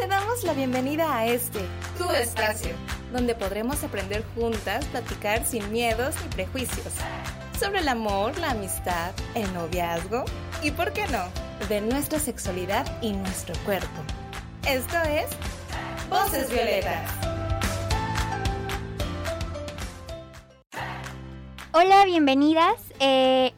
[0.00, 1.58] te damos la bienvenida a este,
[1.96, 2.70] tu espacio,
[3.12, 6.92] donde podremos aprender juntas, platicar sin miedos ni prejuicios,
[7.58, 10.24] sobre el amor, la amistad, el noviazgo
[10.62, 11.24] y, ¿por qué no?,
[11.68, 14.00] de nuestra sexualidad y nuestro cuerpo.
[14.68, 15.26] Esto es
[16.08, 17.10] Voces Violetas.
[21.72, 22.76] Hola, bienvenidas.
[23.00, 23.52] Eh,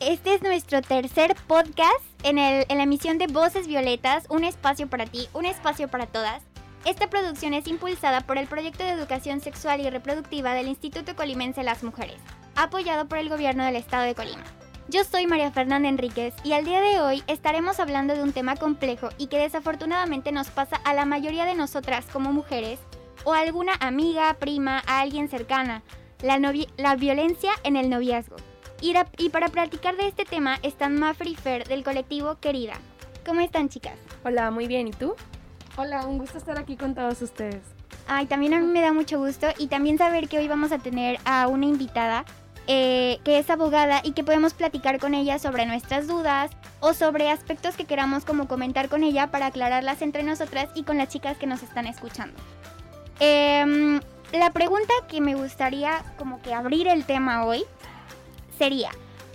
[0.00, 5.06] este es nuestro tercer podcast en, el, la emisión de Voces Violetas, un espacio para
[5.06, 6.42] ti, un espacio para todas.
[6.84, 11.62] Esta producción es impulsada por el Proyecto de Educación Sexual y Reproductiva del Instituto Colimense
[11.62, 12.16] Las Mujeres,
[12.56, 14.42] apoyado por el Gobierno del Estado de Colima.
[14.88, 18.56] Yo soy María Fernanda Enríquez y al día de hoy estaremos hablando de un tema
[18.56, 22.80] complejo y que desafortunadamente nos pasa a la mayoría de nosotras como mujeres
[23.24, 25.84] o a alguna amiga, prima, a alguien cercana,
[26.22, 28.36] la violencia en el noviazgo.
[28.80, 32.74] Y, para platicar de este tema están Mafri Fer del colectivo Querida.
[33.24, 33.94] ¿Cómo están, chicas?
[34.24, 34.88] Hola, muy bien.
[34.88, 35.14] ¿Y tú?
[35.76, 37.62] Hola, un gusto estar aquí con todos ustedes.
[38.06, 40.78] Ay, también a mí me da mucho gusto y también saber que hoy vamos a
[40.78, 42.24] tener a una invitada
[42.68, 47.30] eh, que es abogada y que podemos platicar con ella sobre nuestras dudas o sobre
[47.30, 51.36] aspectos que queramos como comentar con ella para aclararlas entre nosotras y con las chicas
[51.36, 52.34] que nos están escuchando.
[53.20, 54.00] Em,
[54.32, 57.64] la pregunta que me gustaría como que abrir el tema hoy
[58.58, 58.90] sería,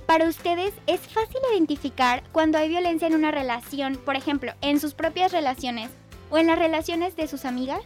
[0.05, 4.93] para ustedes, ¿es fácil identificar cuando hay violencia en una relación, por ejemplo, en sus
[4.93, 5.89] propias relaciones
[6.29, 7.81] o en las relaciones de sus amigas?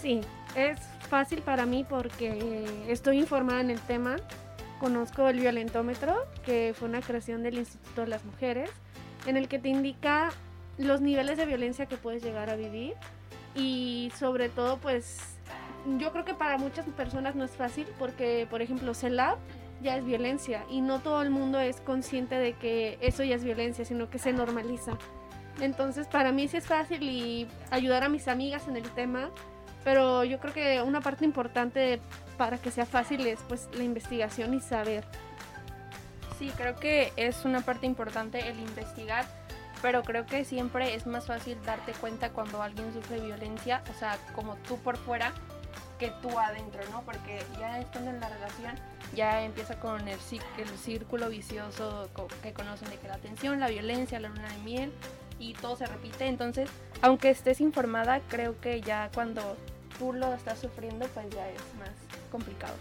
[0.00, 0.20] Sí,
[0.54, 4.16] es fácil para mí porque estoy informada en el tema.
[4.78, 8.70] Conozco el violentómetro, que fue una creación del Instituto de las Mujeres,
[9.26, 10.30] en el que te indica
[10.78, 12.94] los niveles de violencia que puedes llegar a vivir
[13.54, 15.18] y sobre todo pues
[15.98, 19.38] yo creo que para muchas personas no es fácil porque por ejemplo CELAB
[19.84, 23.44] ya es violencia y no todo el mundo es consciente de que eso ya es
[23.44, 24.98] violencia, sino que se normaliza.
[25.60, 29.30] Entonces para mí sí es fácil y ayudar a mis amigas en el tema,
[29.84, 32.00] pero yo creo que una parte importante
[32.36, 35.04] para que sea fácil es pues la investigación y saber.
[36.38, 39.24] Sí, creo que es una parte importante el investigar,
[39.82, 44.18] pero creo que siempre es más fácil darte cuenta cuando alguien sufre violencia, o sea,
[44.34, 45.32] como tú por fuera,
[45.98, 47.02] que tú adentro, ¿no?
[47.02, 48.74] Porque ya estando en la relación,
[49.14, 50.18] ya empieza con el,
[50.58, 52.08] el círculo vicioso
[52.42, 54.92] que conocen de que la tensión, la violencia, la luna de miel
[55.38, 56.26] y todo se repite.
[56.26, 56.68] Entonces,
[57.02, 59.56] aunque estés informada, creo que ya cuando
[59.98, 61.90] tú lo estás sufriendo, pues ya es más
[62.30, 62.74] complicado.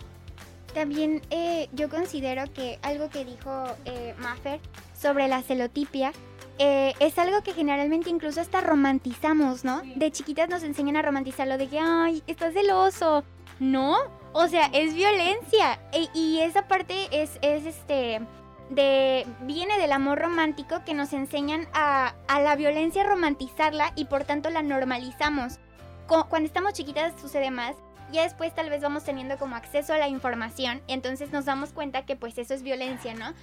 [0.73, 4.59] También eh, yo considero que algo que dijo eh, Maffer
[4.99, 6.11] sobre la celotipia
[6.59, 9.81] eh, es algo que generalmente incluso hasta romantizamos, ¿no?
[9.95, 13.23] De chiquitas nos enseñan a romantizarlo de que, ay, estás celoso.
[13.59, 13.97] No,
[14.33, 15.79] o sea, es violencia.
[15.91, 18.21] E, y esa parte es, es este,
[18.69, 24.23] de, viene del amor romántico que nos enseñan a, a la violencia romantizarla y por
[24.23, 25.59] tanto la normalizamos.
[26.07, 27.75] Cuando estamos chiquitas sucede más,
[28.11, 32.05] ya después tal vez vamos teniendo como acceso a la información, entonces nos damos cuenta
[32.05, 33.33] que pues eso es violencia, ¿no?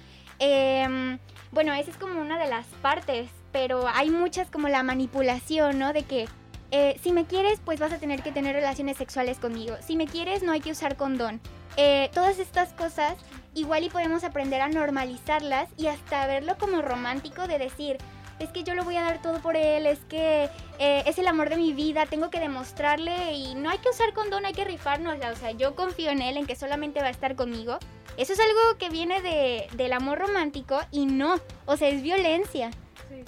[0.41, 1.17] Eh,
[1.51, 5.93] bueno, esa es como una de las partes, pero hay muchas como la manipulación, ¿no?
[5.93, 6.27] De que
[6.71, 9.75] eh, si me quieres, pues vas a tener que tener relaciones sexuales conmigo.
[9.85, 11.41] Si me quieres, no hay que usar condón.
[11.77, 13.15] Eh, todas estas cosas,
[13.53, 17.97] igual y podemos aprender a normalizarlas y hasta verlo como romántico de decir,
[18.39, 21.27] es que yo lo voy a dar todo por él, es que eh, es el
[21.27, 24.65] amor de mi vida, tengo que demostrarle y no hay que usar condón, hay que
[24.65, 27.77] rifarnos, o sea, yo confío en él, en que solamente va a estar conmigo
[28.17, 31.35] eso es algo que viene de, del amor romántico y no,
[31.65, 32.71] o sea, es violencia.
[33.09, 33.23] Sí.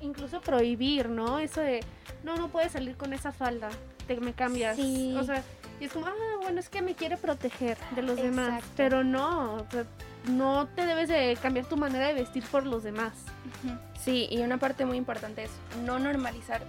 [0.00, 1.38] Incluso, prohibir, ¿no?
[1.38, 1.80] Eso de,
[2.22, 3.70] no, no puedes salir con esa falda,
[4.06, 4.76] te me cambias.
[4.76, 5.16] Sí.
[5.18, 5.42] O sea,
[5.80, 6.12] y es como, ah,
[6.42, 8.62] bueno, es que me quiere proteger de los demás.
[8.76, 9.66] Pero no,
[10.28, 13.12] no te debes de cambiar tu manera de vestir por los demás.
[14.00, 15.50] Sí, y una parte muy importante es
[15.84, 16.62] no normalizar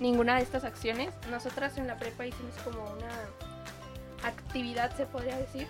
[0.00, 1.12] ninguna de estas acciones.
[1.30, 3.10] Nosotras en la prepa hicimos como una
[4.26, 5.66] actividad, se podría decir,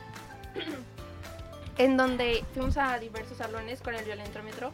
[1.78, 4.72] en donde fuimos a diversos salones con el violentómetro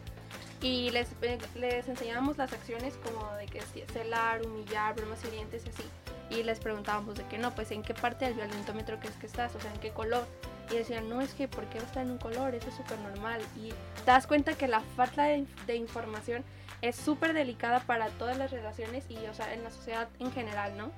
[0.61, 1.09] y les,
[1.55, 3.61] les enseñábamos las acciones como de que
[3.91, 5.83] celar, humillar, bromas hirientes y así.
[6.29, 9.53] Y les preguntábamos de que no, pues en qué parte del violentómetro crees que estás,
[9.55, 10.25] o sea, en qué color.
[10.71, 12.55] Y decían, no, es que ¿por qué está en un color?
[12.55, 13.41] Eso es súper normal.
[13.57, 16.45] Y te das cuenta que la falta de, de información
[16.81, 20.77] es súper delicada para todas las relaciones y, o sea, en la sociedad en general,
[20.77, 20.91] ¿no?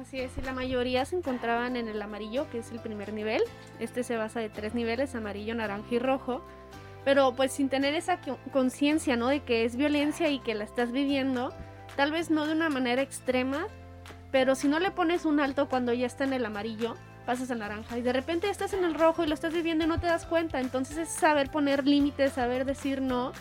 [0.00, 3.42] Así es, y la mayoría se encontraban en el amarillo, que es el primer nivel.
[3.80, 6.42] Este se basa de tres niveles, amarillo, naranja y rojo.
[7.04, 8.20] Pero pues sin tener esa
[8.52, 9.28] conciencia, ¿no?
[9.28, 11.52] De que es violencia y que la estás viviendo,
[11.96, 13.68] tal vez no de una manera extrema,
[14.32, 17.60] pero si no le pones un alto cuando ya está en el amarillo, pasas al
[17.60, 20.06] naranja y de repente estás en el rojo y lo estás viviendo y no te
[20.06, 20.60] das cuenta.
[20.60, 23.32] Entonces es saber poner límites, saber decir no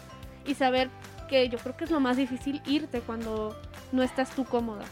[0.45, 0.89] y saber
[1.27, 3.59] que yo creo que es lo más difícil irte cuando
[3.91, 4.85] no estás tú cómoda.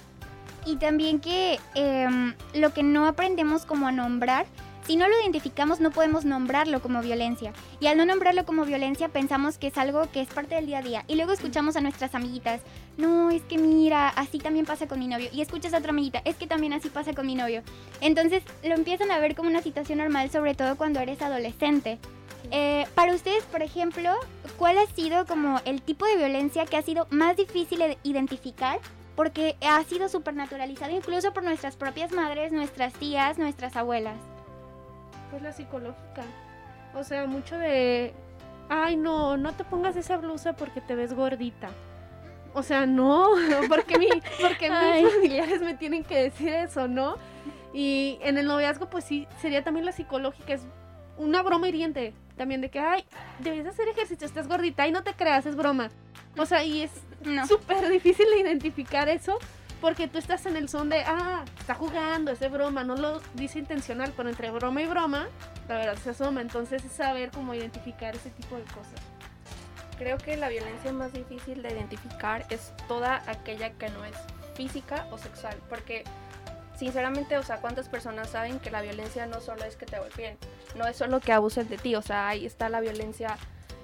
[0.65, 4.45] Y también que em, lo que no aprendemos como a nombrar,
[4.85, 7.53] si no lo identificamos no podemos nombrarlo como violencia.
[7.79, 10.79] Y al no nombrarlo como violencia pensamos que es algo que es parte del día
[10.79, 11.05] a día.
[11.07, 12.61] Y luego escuchamos a nuestras amiguitas,
[12.97, 15.29] no, es que mira, así también pasa con mi novio.
[15.31, 17.63] Y escuchas a otra amiguita, es que también así pasa con mi novio.
[18.01, 21.97] Entonces lo empiezan a ver como una situación normal, sobre todo cuando eres adolescente.
[22.51, 24.11] Eh, para ustedes, por ejemplo,
[24.57, 28.79] ¿cuál ha sido como el tipo de violencia que ha sido más difícil de identificar?
[29.15, 34.17] Porque ha sido supernaturalizado incluso por nuestras propias madres, nuestras tías, nuestras abuelas.
[35.29, 36.23] Pues la psicológica.
[36.95, 38.13] O sea, mucho de,
[38.69, 41.69] ay no, no te pongas esa blusa porque te ves gordita.
[42.53, 43.29] O sea, no,
[43.69, 44.09] porque, mi,
[44.41, 47.15] porque mis familiares me tienen que decir eso, ¿no?
[47.73, 50.61] Y en el noviazgo, pues sí, sería también la psicológica, es
[51.17, 53.05] una broma hiriente también de que, ay,
[53.39, 55.89] debes hacer ejercicio, estás gordita y no te creas, es broma.
[56.37, 56.91] O sea, y es
[57.47, 59.37] súper difícil de identificar eso
[59.83, 63.21] porque tú estás en el son de, ah, está jugando, es de broma, no lo
[63.33, 65.27] dice intencional, pero entre broma y broma,
[65.67, 66.39] la verdad se asoma.
[66.39, 68.93] Entonces es saber cómo identificar ese tipo de cosas.
[69.97, 74.15] Creo que la violencia más difícil de identificar es toda aquella que no es
[74.55, 76.05] física o sexual, porque
[76.77, 80.37] sinceramente, o sea, ¿cuántas personas saben que la violencia no solo es que te golpeen,
[80.75, 83.37] no es solo que abusen de ti, o sea, ahí está la violencia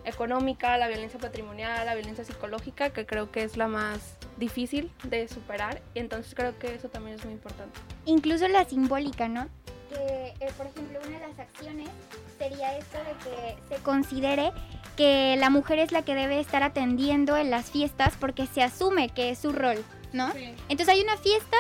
[0.06, 5.28] económica, la violencia patrimonial, la violencia psicológica, que creo que es la más difícil de
[5.28, 7.80] superar, y entonces creo que eso también es muy importante.
[8.06, 9.48] Incluso la simbólica, ¿no?
[9.90, 11.90] Que, eh, por ejemplo, una de las acciones
[12.38, 14.52] sería esto de que se considere
[14.96, 19.10] que la mujer es la que debe estar atendiendo en las fiestas porque se asume
[19.10, 20.32] que es su rol, ¿no?
[20.68, 21.58] Entonces hay una fiesta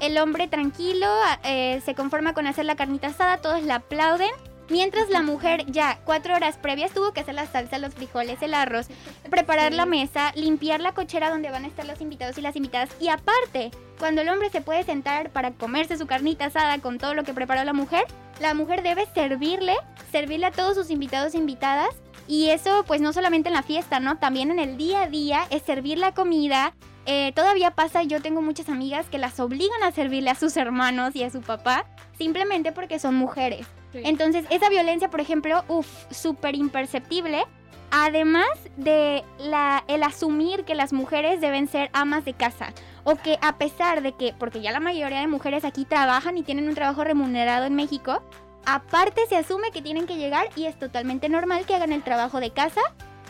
[0.00, 1.06] el hombre tranquilo
[1.42, 4.30] eh, se conforma con hacer la carnita asada, todos la aplauden.
[4.68, 8.52] Mientras la mujer ya cuatro horas previas tuvo que hacer la salsa, los frijoles, el
[8.52, 8.88] arroz,
[9.30, 12.90] preparar la mesa, limpiar la cochera donde van a estar los invitados y las invitadas.
[13.00, 17.14] Y aparte, cuando el hombre se puede sentar para comerse su carnita asada con todo
[17.14, 18.04] lo que preparó la mujer,
[18.40, 19.76] la mujer debe servirle,
[20.10, 21.90] servirle a todos sus invitados e invitadas.
[22.26, 24.18] Y eso pues no solamente en la fiesta, ¿no?
[24.18, 26.74] También en el día a día es servir la comida,
[27.08, 31.14] eh, todavía pasa, yo tengo muchas amigas que las obligan a servirle a sus hermanos
[31.14, 31.86] y a su papá
[32.18, 33.68] simplemente porque son mujeres.
[33.92, 37.44] Entonces, esa violencia, por ejemplo, uff, súper imperceptible.
[37.90, 42.72] Además de la, el asumir que las mujeres deben ser amas de casa.
[43.04, 46.42] O que a pesar de que, porque ya la mayoría de mujeres aquí trabajan y
[46.42, 48.22] tienen un trabajo remunerado en México,
[48.64, 52.40] aparte se asume que tienen que llegar y es totalmente normal que hagan el trabajo
[52.40, 52.80] de casa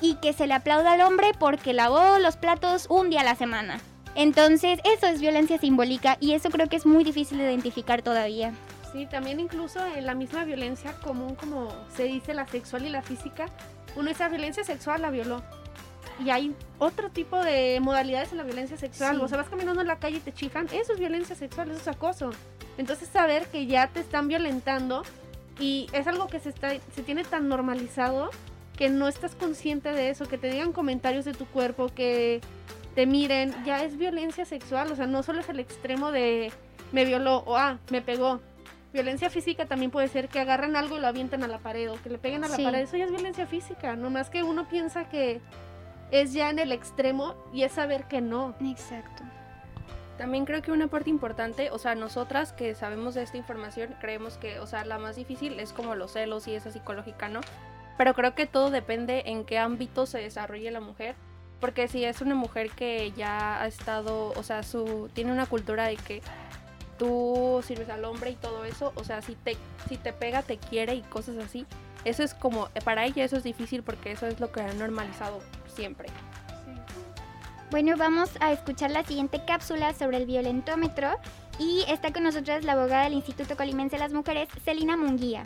[0.00, 3.34] y que se le aplauda al hombre porque lavó los platos un día a la
[3.34, 3.78] semana.
[4.14, 8.52] Entonces, eso es violencia simbólica y eso creo que es muy difícil de identificar todavía.
[8.96, 13.02] Sí, también incluso en la misma violencia común, como se dice, la sexual y la
[13.02, 13.44] física,
[13.94, 15.42] uno esa violencia sexual la violó.
[16.24, 19.20] Y hay otro tipo de modalidades en la violencia sexual.
[19.20, 21.80] O sea, vas caminando en la calle y te chifan, eso es violencia sexual, eso
[21.80, 22.30] es acoso.
[22.78, 25.02] Entonces, saber que ya te están violentando
[25.60, 28.30] y es algo que se, está, se tiene tan normalizado
[28.78, 32.40] que no estás consciente de eso, que te digan comentarios de tu cuerpo, que
[32.94, 36.50] te miren, ya es violencia sexual, o sea, no solo es el extremo de
[36.92, 38.40] me violó o ah, me pegó.
[38.96, 42.00] Violencia física también puede ser que agarren algo y lo avienten a la pared o
[42.02, 44.66] que le peguen a la pared, eso ya es violencia física, no más que uno
[44.70, 45.42] piensa que
[46.10, 48.54] es ya en el extremo y es saber que no.
[48.58, 49.22] Exacto.
[50.16, 54.38] También creo que una parte importante, o sea, nosotras que sabemos de esta información, creemos
[54.38, 57.42] que, o sea, la más difícil es como los celos y esa psicológica, ¿no?
[57.98, 61.16] Pero creo que todo depende en qué ámbito se desarrolle la mujer.
[61.60, 65.84] Porque si es una mujer que ya ha estado, o sea, su, tiene una cultura
[65.84, 66.22] de que
[66.98, 69.56] tú sirves al hombre y todo eso, o sea, si te,
[69.88, 71.66] si te pega, te quiere y cosas así,
[72.04, 75.40] eso es como, para ella eso es difícil porque eso es lo que han normalizado
[75.74, 76.08] siempre.
[77.70, 81.18] Bueno, vamos a escuchar la siguiente cápsula sobre el violentómetro
[81.58, 85.44] y está con nosotros la abogada del Instituto Colimense de las Mujeres, Celina Munguía.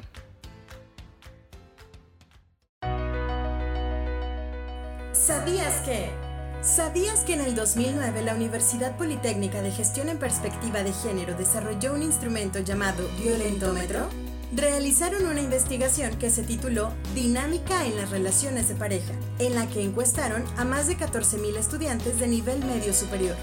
[5.13, 6.30] ¿Sabías que?
[6.63, 11.95] ¿Sabías que en el 2009 la Universidad Politécnica de Gestión en Perspectiva de Género desarrolló
[11.95, 14.11] un instrumento llamado violentómetro?
[14.55, 19.83] Realizaron una investigación que se tituló Dinámica en las relaciones de pareja, en la que
[19.83, 23.37] encuestaron a más de 14.000 estudiantes de nivel medio superior.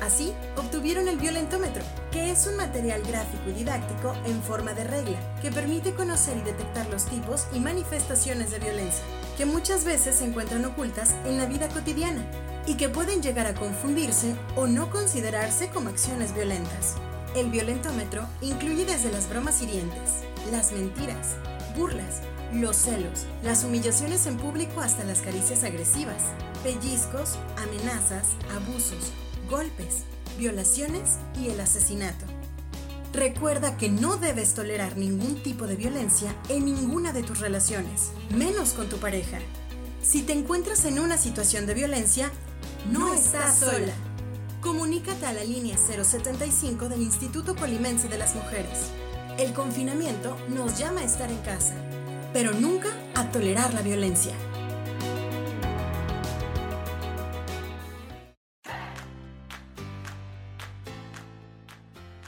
[0.00, 5.18] Así, obtuvieron el violentómetro, que es un material gráfico y didáctico en forma de regla,
[5.42, 9.04] que permite conocer y detectar los tipos y manifestaciones de violencia
[9.36, 12.22] que muchas veces se encuentran ocultas en la vida cotidiana
[12.70, 16.94] y que pueden llegar a confundirse o no considerarse como acciones violentas.
[17.34, 20.20] El violentómetro incluye desde las bromas hirientes,
[20.52, 21.34] las mentiras,
[21.76, 22.20] burlas,
[22.52, 26.22] los celos, las humillaciones en público hasta las caricias agresivas.
[26.62, 29.10] pellizcos, amenazas, abusos,
[29.48, 30.04] golpes,
[30.38, 32.24] violaciones y el asesinato.
[33.12, 38.74] Recuerda que no debes tolerar ningún tipo de violencia en ninguna de tus relaciones, menos
[38.74, 39.40] con tu pareja.
[40.02, 42.30] Si te encuentras en una situación de violencia,
[42.88, 43.92] no estás sola.
[44.60, 48.90] Comunícate a la línea 075 del Instituto Colimense de las Mujeres.
[49.38, 51.74] El confinamiento nos llama a estar en casa,
[52.32, 54.34] pero nunca a tolerar la violencia.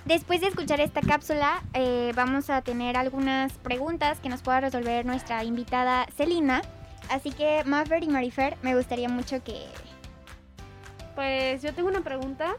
[0.04, 5.06] Después de escuchar esta cápsula, eh, vamos a tener algunas preguntas que nos pueda resolver
[5.06, 6.60] nuestra invitada Celina.
[7.08, 9.66] Así que, Maffer y Marifer, me gustaría mucho que...
[11.14, 12.54] Pues yo tengo una pregunta.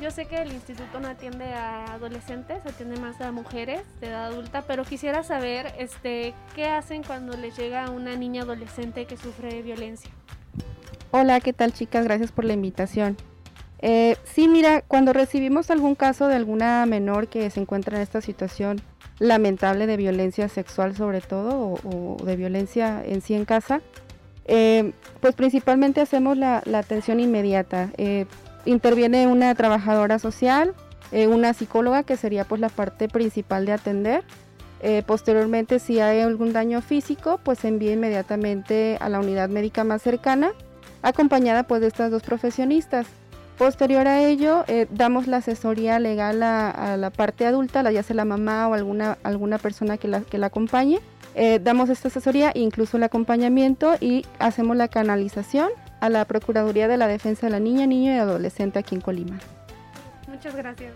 [0.00, 4.26] Yo sé que el instituto no atiende a adolescentes, atiende más a mujeres de edad
[4.26, 9.62] adulta, pero quisiera saber este, qué hacen cuando les llega una niña adolescente que sufre
[9.62, 10.10] violencia.
[11.12, 12.04] Hola, ¿qué tal chicas?
[12.04, 13.16] Gracias por la invitación.
[13.78, 18.20] Eh, sí, mira, cuando recibimos algún caso de alguna menor que se encuentra en esta
[18.20, 18.80] situación
[19.18, 23.80] lamentable de violencia sexual sobre todo o, de violencia en sí en casa,
[24.46, 27.90] eh, pues principalmente hacemos la, atención inmediata.
[27.96, 28.26] Eh,
[28.64, 30.74] interviene una trabajadora social,
[31.12, 34.24] una psicóloga que sería pues la parte principal de atender.
[35.06, 40.02] posteriormente, si hay algún daño físico, pues se envía inmediatamente a la unidad médica más
[40.02, 40.50] cercana,
[41.02, 43.06] acompañada pues de estas dos profesionistas.
[43.58, 48.24] Posterior a ello, eh, damos la asesoría legal a, la parte adulta, ya sea la
[48.24, 50.98] mamá o alguna, alguna persona que la, que la acompañe.
[51.34, 56.96] Eh, damos esta asesoría, incluso el acompañamiento y hacemos la canalización a la Procuraduría de
[56.96, 59.38] la Defensa de la Niña, Niño y Adolescente aquí en Colima.
[60.28, 60.92] Muchas gracias.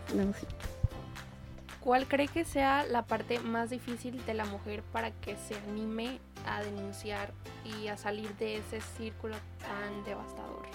[1.80, 6.20] ¿Cuál cree que sea la parte más difícil de la mujer para que se anime
[6.46, 7.32] a denunciar
[7.64, 10.66] y a salir de ese círculo tan devastador?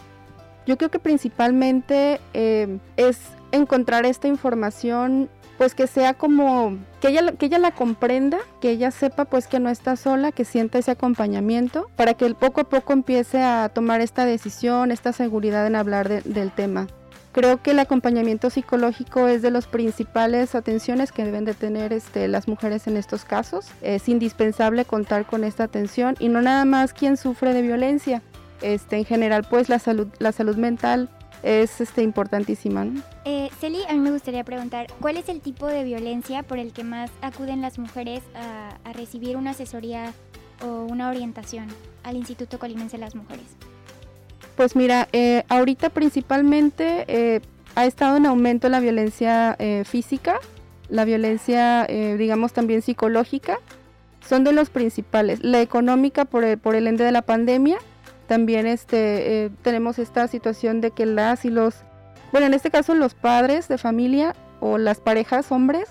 [0.66, 3.20] Yo creo que principalmente eh, es
[3.52, 5.30] encontrar esta información
[5.64, 9.62] pues que sea como que ella que ella la comprenda, que ella sepa pues que
[9.62, 14.02] no está sola, que sienta ese acompañamiento para que poco a poco empiece a tomar
[14.02, 16.88] esta decisión, esta seguridad en hablar del tema.
[17.32, 22.28] Creo que el acompañamiento psicológico es de las principales atenciones que deben de tener este,
[22.28, 23.68] las mujeres en estos casos.
[23.82, 28.22] Es indispensable contar con esta atención y no nada más quien sufre de violencia,
[28.62, 31.10] este, en general, pues la salud, la salud mental
[31.44, 32.86] es este, importantísima.
[32.86, 33.02] ¿no?
[33.26, 36.72] Eh, Celi, a mí me gustaría preguntar, ¿cuál es el tipo de violencia por el
[36.72, 40.14] que más acuden las mujeres a, recibir una asesoría
[40.64, 41.68] o una orientación
[42.04, 43.46] al Instituto Colimense de las Mujeres?
[44.56, 47.42] Pues mira, eh, ahorita principalmente eh,
[47.76, 50.40] ha estado en aumento la violencia eh, física,
[50.90, 53.58] la violencia, digamos, también psicológica,
[54.28, 55.44] son de los principales.
[55.44, 57.80] La económica por el, por el ende de la pandemia
[58.34, 61.84] también este, eh, tenemos esta situación de que las y los,
[62.32, 65.88] bueno, en este caso los padres de familia o las parejas hombres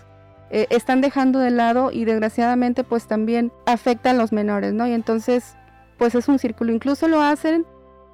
[0.50, 4.88] eh, están dejando de lado y desgraciadamente pues también afectan a los menores, ¿no?
[4.88, 5.54] Y entonces
[5.98, 7.64] pues es un círculo, incluso lo hacen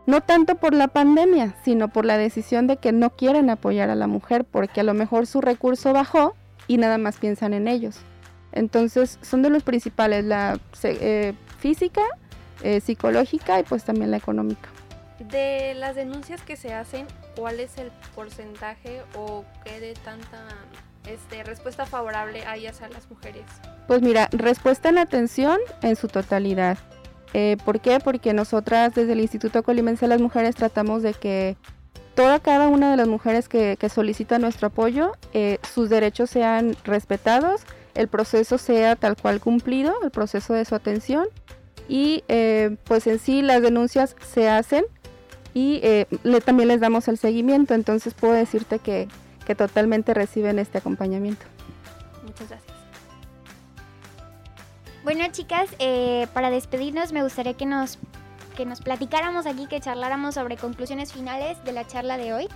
[0.04, 3.94] no tanto por la pandemia, sino por la decisión de que no quieren apoyar a
[3.94, 6.34] la mujer porque a lo mejor su recurso bajó
[6.66, 7.96] y nada más piensan en ellos.
[8.52, 12.02] Entonces son de los principales, la eh, física,
[12.62, 14.68] eh, psicológica y pues también la económica.
[15.18, 20.46] De las denuncias que se hacen, ¿cuál es el porcentaje o qué de tanta
[21.08, 23.44] este, respuesta favorable hay hacia las mujeres?
[23.86, 26.78] Pues mira, respuesta en atención en su totalidad.
[27.34, 27.98] Eh, ¿Por qué?
[28.00, 31.56] Porque nosotras desde el Instituto Colimense de las Mujeres tratamos de que
[32.14, 36.76] toda cada una de las mujeres que, que solicita nuestro apoyo, eh, sus derechos sean
[36.84, 37.62] respetados,
[37.94, 41.26] el proceso sea tal cual cumplido, el proceso de su atención
[41.88, 44.84] y eh, pues en sí las denuncias se hacen
[45.54, 46.06] y eh,
[46.44, 49.08] también les damos el seguimiento, entonces puedo decirte que,
[49.46, 51.44] que totalmente reciben este acompañamiento.
[52.24, 52.76] Muchas gracias.
[55.02, 57.98] Bueno chicas, eh, para despedirnos me gustaría que nos,
[58.56, 62.48] que nos platicáramos aquí, que charláramos sobre conclusiones finales de la charla de hoy.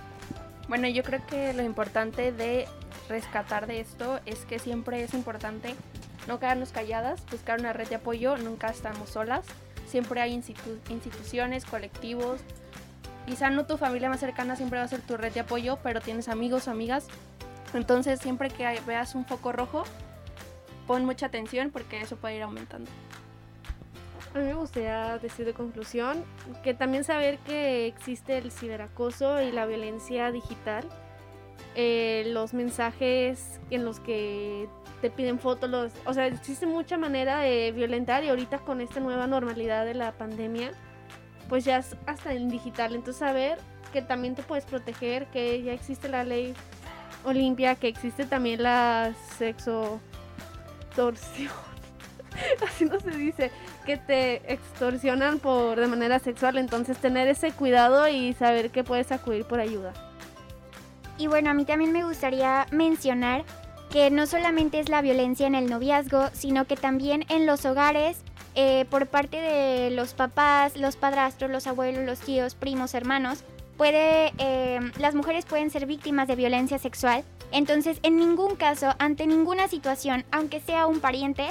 [0.69, 2.67] Bueno, yo creo que lo importante de
[3.09, 5.75] rescatar de esto es que siempre es importante
[6.27, 9.45] no quedarnos calladas, buscar una red de apoyo, nunca estamos solas,
[9.87, 12.41] siempre hay instituciones, colectivos,
[13.25, 16.01] quizá no tu familia más cercana siempre va a ser tu red de apoyo, pero
[16.01, 17.07] tienes amigos o amigas,
[17.73, 19.83] entonces siempre que veas un foco rojo,
[20.87, 22.89] pon mucha atención porque eso puede ir aumentando.
[24.33, 26.23] A mí me gustaría decir de conclusión
[26.63, 30.83] que también saber que existe el ciberacoso y la violencia digital,
[31.75, 34.67] eh, los mensajes en los que
[35.01, 39.27] te piden fotos, o sea, existe mucha manera de violentar y ahorita con esta nueva
[39.27, 40.71] normalidad de la pandemia,
[41.49, 42.95] pues ya es hasta en digital.
[42.95, 43.57] Entonces saber
[43.91, 46.53] que también te puedes proteger, que ya existe la ley
[47.25, 49.99] Olimpia, que existe también la sexo
[50.95, 51.51] torsión.
[52.67, 53.51] Así no se dice,
[53.85, 59.11] que te extorsionan por de manera sexual, entonces tener ese cuidado y saber que puedes
[59.11, 59.93] acudir por ayuda.
[61.17, 63.43] Y bueno, a mí también me gustaría mencionar
[63.91, 68.17] que no solamente es la violencia en el noviazgo, sino que también en los hogares,
[68.55, 73.43] eh, por parte de los papás, los padrastros, los abuelos, los tíos, primos, hermanos,
[73.77, 77.23] puede, eh, las mujeres pueden ser víctimas de violencia sexual.
[77.51, 81.49] Entonces, en ningún caso, ante ninguna situación, aunque sea un pariente,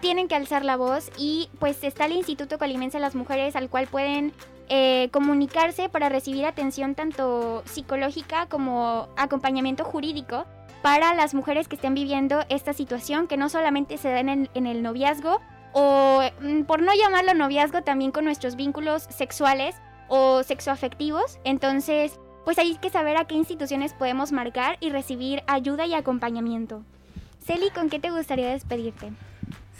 [0.00, 3.70] tienen que alzar la voz y pues está el Instituto Colimense de las Mujeres al
[3.70, 4.32] cual pueden
[4.68, 10.46] eh, comunicarse para recibir atención tanto psicológica como acompañamiento jurídico
[10.82, 14.82] para las mujeres que estén viviendo esta situación que no solamente se da en el
[14.82, 15.40] noviazgo
[15.74, 19.74] o mm, por no llamarlo noviazgo también con nuestros vínculos sexuales
[20.08, 21.38] o sexoafectivos.
[21.44, 26.82] Entonces, pues hay que saber a qué instituciones podemos marcar y recibir ayuda y acompañamiento.
[27.44, 29.12] Celi, ¿con qué te gustaría despedirte?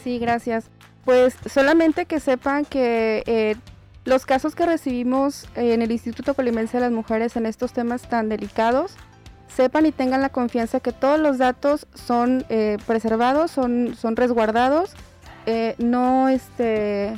[0.03, 0.69] Sí, gracias.
[1.05, 3.57] Pues solamente que sepan que eh,
[4.04, 8.28] los casos que recibimos en el Instituto Colimense de las Mujeres en estos temas tan
[8.28, 8.92] delicados,
[9.49, 14.92] sepan y tengan la confianza que todos los datos son eh, preservados, son, son resguardados.
[15.46, 17.12] Eh, no, este,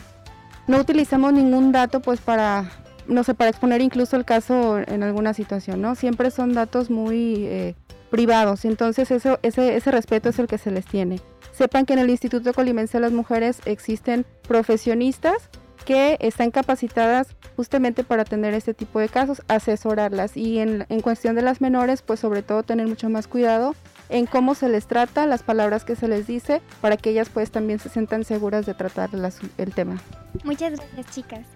[0.67, 2.71] no utilizamos ningún dato pues para,
[3.07, 5.95] no sé, para exponer incluso el caso en alguna situación, ¿no?
[5.95, 7.75] Siempre son datos muy
[8.11, 11.21] privados, entonces eso, ese, ese respeto es el que se les tiene.
[11.53, 15.49] Sepan que en el Instituto Colimense de las Mujeres existen profesionistas
[15.87, 21.43] que están capacitadas justamente para atender este tipo de casos, asesorarlas y en, cuestión de
[21.43, 23.75] las menores, pues sobre todo tener mucho más cuidado
[24.09, 27.51] en cómo se les trata, las palabras que se les dice, para que ellas pues
[27.51, 29.11] también se sientan seguras de tratar
[29.57, 29.97] el tema.
[30.45, 31.47] Muchas gracias chicas.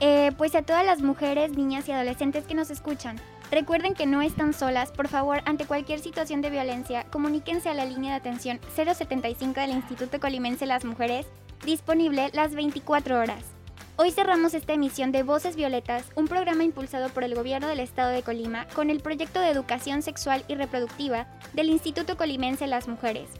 [0.00, 3.16] Eh, pues a todas las mujeres, niñas y adolescentes que nos escuchan,
[3.48, 7.84] Recuerden que no están solas, por favor, ante cualquier situación de violencia, comuníquense a la
[7.84, 11.26] línea de atención 075 del Instituto Colimense Las Mujeres,
[11.64, 13.55] disponible las 24 horas.
[13.98, 18.10] Hoy cerramos esta emisión de Voces Violetas, un programa impulsado por el Gobierno del Estado
[18.10, 23.30] de Colima con el proyecto de educación sexual y reproductiva del Instituto Colimense Las Mujeres.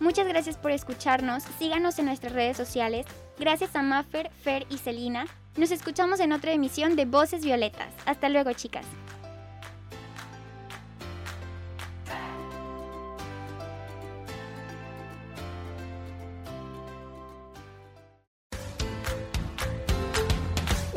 [0.00, 3.04] Muchas gracias por escucharnos, síganos en nuestras redes sociales.
[3.38, 5.26] Gracias a Maffer, Fer y Celina.
[5.58, 7.92] Nos escuchamos en otra emisión de Voces Violetas.
[8.06, 8.86] Hasta luego, chicas.